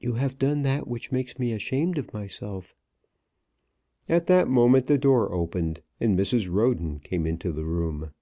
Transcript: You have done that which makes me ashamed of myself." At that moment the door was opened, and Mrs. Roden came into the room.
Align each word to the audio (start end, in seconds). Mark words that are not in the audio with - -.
You 0.00 0.14
have 0.14 0.38
done 0.38 0.62
that 0.62 0.88
which 0.88 1.12
makes 1.12 1.38
me 1.38 1.52
ashamed 1.52 1.98
of 1.98 2.14
myself." 2.14 2.74
At 4.08 4.26
that 4.26 4.48
moment 4.48 4.86
the 4.86 4.96
door 4.96 5.28
was 5.28 5.34
opened, 5.38 5.82
and 6.00 6.18
Mrs. 6.18 6.50
Roden 6.50 7.00
came 7.00 7.26
into 7.26 7.52
the 7.52 7.66
room. 7.66 8.12